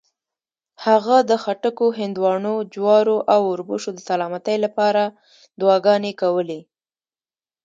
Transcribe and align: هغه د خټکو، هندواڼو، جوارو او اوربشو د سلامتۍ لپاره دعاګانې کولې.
هغه 0.85 1.17
د 1.29 1.31
خټکو، 1.43 1.87
هندواڼو، 1.99 2.55
جوارو 2.73 3.17
او 3.33 3.41
اوربشو 3.49 3.89
د 3.95 3.99
سلامتۍ 4.09 4.57
لپاره 4.65 5.03
دعاګانې 5.59 6.13
کولې. 6.21 6.59